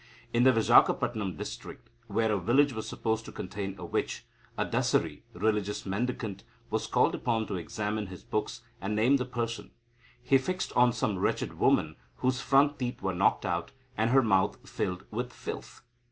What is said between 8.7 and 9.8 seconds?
and name the person.